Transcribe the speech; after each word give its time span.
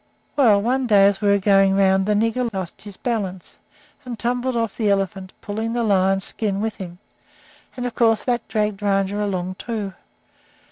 "Well, 0.35 0.59
one 0.63 0.87
day 0.87 1.05
as 1.05 1.19
they 1.19 1.27
were 1.27 1.37
going 1.37 1.73
around 1.73 2.07
the 2.07 2.15
nigger 2.15 2.51
lost 2.51 2.81
his 2.81 2.97
balance 2.97 3.59
and 4.03 4.17
tumbled 4.17 4.55
off 4.55 4.75
the 4.75 4.89
elephant, 4.89 5.31
pulling 5.41 5.73
the 5.73 5.83
lion's 5.83 6.23
skin 6.25 6.59
with 6.59 6.77
him, 6.77 6.97
and 7.77 7.85
of 7.85 7.93
course 7.93 8.23
that 8.23 8.47
dragged 8.47 8.81
Rajah 8.81 9.23
along, 9.23 9.57
too. 9.59 9.93